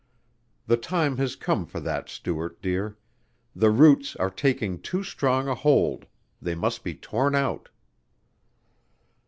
[0.65, 2.97] The time has come for that Stuart, dear...
[3.55, 6.07] the roots are taking too strong a hold...
[6.41, 7.69] they must be torn out."